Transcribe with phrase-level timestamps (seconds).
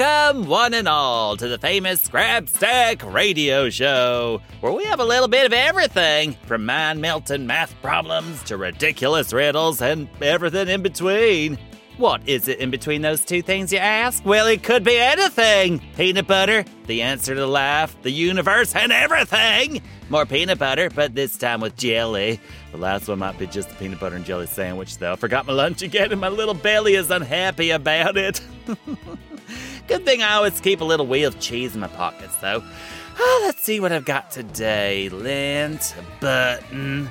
[0.00, 5.04] Welcome, one and all, to the famous Grab Stack Radio Show, where we have a
[5.04, 10.80] little bit of everything from mind melting math problems to ridiculous riddles and everything in
[10.80, 11.58] between.
[11.98, 14.24] What is it in between those two things, you ask?
[14.24, 19.82] Well, it could be anything peanut butter, the answer to life, the universe, and everything.
[20.08, 22.40] More peanut butter, but this time with jelly.
[22.72, 25.12] The last one might be just a peanut butter and jelly sandwich, though.
[25.12, 28.40] I forgot my lunch again, and my little belly is unhappy about it.
[29.90, 32.62] Good thing I always keep a little wheel of cheese in my pockets, though.
[33.18, 35.08] Oh, let's see what I've got today.
[35.08, 37.10] Lint, button,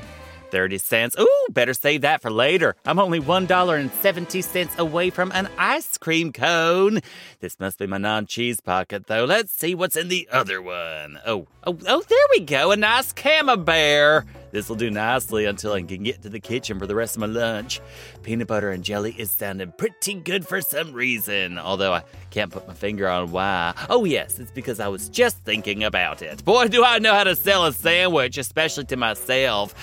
[0.49, 1.19] 30 cents.
[1.19, 2.77] Ooh, better save that for later.
[2.85, 7.01] I'm only $1.70 away from an ice cream cone.
[7.41, 9.25] This must be my non cheese pocket, though.
[9.25, 11.19] Let's see what's in the other one.
[11.25, 12.71] Oh, oh, oh, there we go.
[12.71, 14.25] A nice camembert.
[14.51, 17.21] This will do nicely until I can get to the kitchen for the rest of
[17.21, 17.81] my lunch.
[18.23, 22.67] Peanut butter and jelly is sounding pretty good for some reason, although I can't put
[22.67, 23.73] my finger on why.
[23.89, 26.43] Oh, yes, it's because I was just thinking about it.
[26.43, 29.75] Boy, do I know how to sell a sandwich, especially to myself.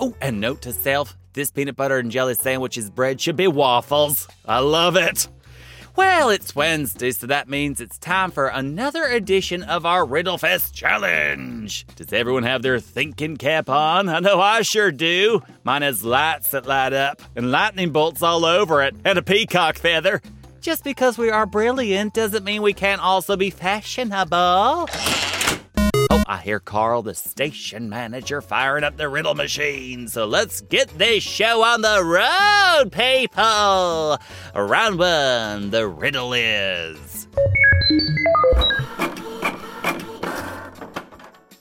[0.00, 4.28] Oh, and note to self this peanut butter and jelly sandwich's bread should be waffles.
[4.44, 5.28] I love it.
[5.94, 11.86] Well, it's Wednesday, so that means it's time for another edition of our Riddlefest Challenge.
[11.96, 14.08] Does everyone have their thinking cap on?
[14.08, 15.42] I know I sure do.
[15.64, 19.76] Mine has lights that light up and lightning bolts all over it and a peacock
[19.76, 20.22] feather.
[20.62, 24.88] Just because we are brilliant doesn't mean we can't also be fashionable.
[26.14, 30.08] Oh, I hear Carl, the station manager, firing up the riddle machine.
[30.08, 34.18] So let's get this show on the road, people.
[34.54, 37.28] Round one, the riddle is.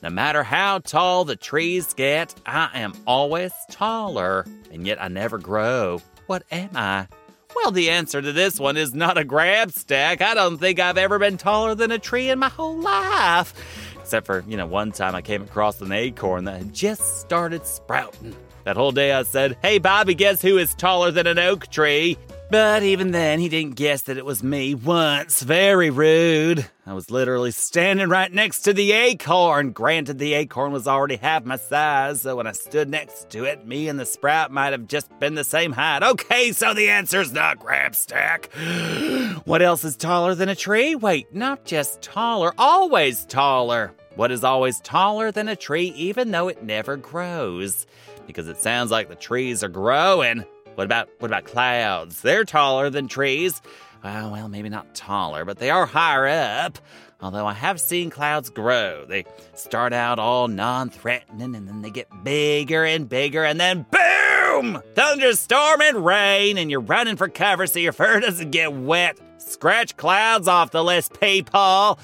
[0.04, 5.38] No matter how tall the trees get, I am always taller, and yet I never
[5.38, 6.02] grow.
[6.28, 7.08] What am I?
[7.56, 10.22] Well, the answer to this one is not a grab stack.
[10.22, 13.54] I don't think I've ever been taller than a tree in my whole life.
[14.00, 17.66] Except for, you know, one time I came across an acorn that had just started
[17.66, 18.36] sprouting.
[18.64, 22.18] That whole day I said, Hey, Bobby, guess who is taller than an oak tree?
[22.52, 25.42] But even then, he didn't guess that it was me once.
[25.42, 26.66] Very rude.
[26.86, 29.72] I was literally standing right next to the acorn.
[29.72, 33.66] Granted, the acorn was already half my size, so when I stood next to it,
[33.66, 36.04] me and the sprout might have just been the same height.
[36.04, 38.50] Okay, so the answer's not grab stack.
[39.46, 40.94] what else is taller than a tree?
[40.94, 43.94] Wait, not just taller, always taller.
[44.18, 47.88] What is always taller than a tree, even though it never grows?
[48.28, 50.44] Because it sounds like the trees are growing.
[50.76, 52.22] What about what about clouds?
[52.22, 53.62] They're taller than trees.
[54.04, 56.80] Well, well, maybe not taller, but they are higher up.
[57.22, 59.06] Although I have seen clouds grow.
[59.06, 64.82] They start out all non-threatening and then they get bigger and bigger and then boom!
[64.96, 69.20] Thunderstorm and rain and you're running for cover so your fur doesn't get wet.
[69.38, 72.00] Scratch clouds off the list, people.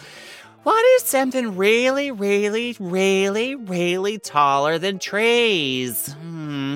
[0.63, 6.11] What is something really, really, really, really taller than trees?
[6.13, 6.75] Hmm.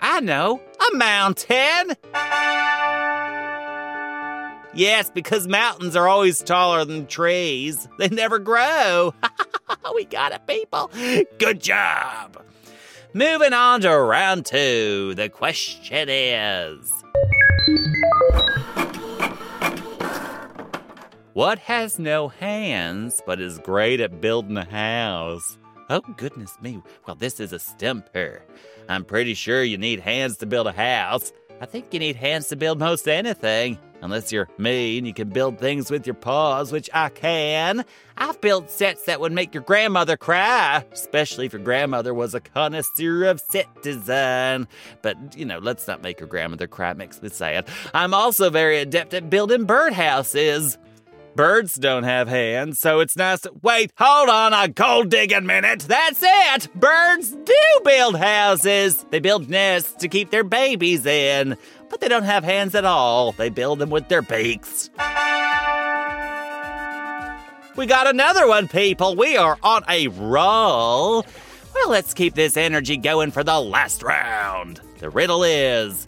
[0.00, 0.60] I know.
[0.92, 1.96] A mountain.
[4.72, 7.88] Yes, because mountains are always taller than trees.
[7.98, 9.14] They never grow.
[9.94, 10.90] we got it, people.
[11.38, 12.42] Good job.
[13.12, 15.14] Moving on to round two.
[15.16, 16.92] The question is
[21.32, 25.58] What has no hands but is great at building a house?
[25.92, 26.80] Oh, goodness me.
[27.04, 28.44] Well, this is a stumper.
[28.88, 31.32] I'm pretty sure you need hands to build a house.
[31.60, 33.76] I think you need hands to build most anything.
[34.00, 37.84] Unless you're me and you can build things with your paws, which I can.
[38.16, 42.40] I've built sets that would make your grandmother cry, especially if your grandmother was a
[42.40, 44.68] connoisseur of set design.
[45.02, 47.68] But, you know, let's not make your grandmother cry, makes me sad.
[47.92, 50.78] I'm also very adept at building birdhouses.
[51.36, 53.52] Birds don't have hands, so it's nice to.
[53.62, 55.80] Wait, hold on a gold digging minute.
[55.80, 56.68] That's it!
[56.74, 59.04] Birds do build houses.
[59.10, 61.56] They build nests to keep their babies in,
[61.88, 63.32] but they don't have hands at all.
[63.32, 64.90] They build them with their beaks.
[67.76, 69.14] We got another one, people.
[69.14, 71.24] We are on a roll.
[71.74, 74.80] Well, let's keep this energy going for the last round.
[74.98, 76.06] The riddle is.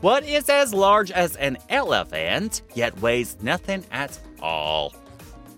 [0.00, 4.94] What is as large as an elephant, yet weighs nothing at all?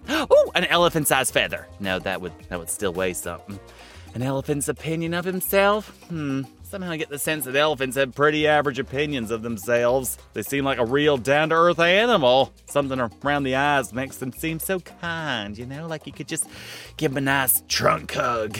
[0.09, 1.69] Oh, an elephant sized feather.
[1.79, 3.61] No, that would that would still weigh something.
[4.15, 5.89] An elephant's opinion of himself?
[6.09, 6.43] Hmm.
[6.65, 10.19] Somehow I get the sense that elephants have pretty average opinions of themselves.
[10.33, 12.53] They seem like a real down to earth animal.
[12.67, 16.47] Something around the eyes makes them seem so kind, you know, like you could just
[16.97, 18.59] give them a nice trunk hug.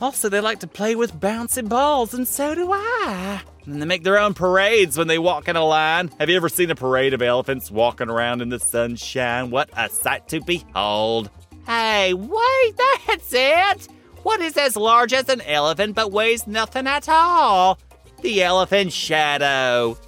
[0.00, 3.42] Also, they like to play with bouncy balls, and so do I.
[3.66, 6.10] And they make their own parades when they walk in a line.
[6.18, 9.50] Have you ever seen a parade of elephants walking around in the sunshine?
[9.50, 11.30] What a sight to behold.
[11.66, 12.74] Hey, wait,
[13.06, 13.88] that's it.
[14.22, 17.78] What is as large as an elephant but weighs nothing at all?
[18.22, 19.98] The elephant shadow.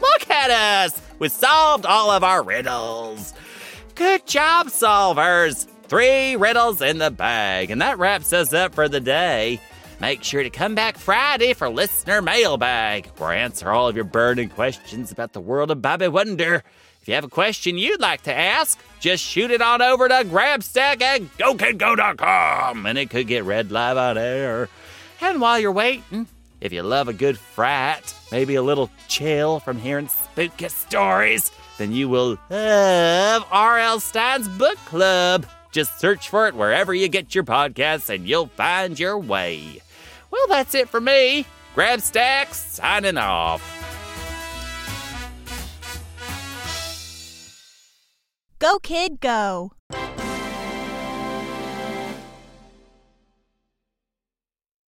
[0.00, 1.00] Look at us!
[1.18, 3.34] We solved all of our riddles.
[3.94, 5.66] Good job, solvers.
[5.90, 7.72] Three riddles in the bag.
[7.72, 9.60] And that wraps us up for the day.
[10.00, 14.04] Make sure to come back Friday for Listener Mailbag, where I answer all of your
[14.04, 16.62] burning questions about the world of Bobby Wonder.
[17.02, 20.22] If you have a question you'd like to ask, just shoot it on over to
[20.24, 24.68] Grabstack at GoKidGo.com, and it could get read live on air.
[25.20, 26.28] And while you're waiting,
[26.60, 31.90] if you love a good frat, maybe a little chill from hearing spooky stories, then
[31.90, 33.98] you will love R.L.
[33.98, 35.46] Stine's Book Club.
[35.70, 39.80] Just search for it wherever you get your podcasts and you'll find your way.
[40.30, 41.46] Well, that's it for me.
[41.74, 43.62] Grab Stacks, signing off.
[48.58, 49.72] Go, kid, go.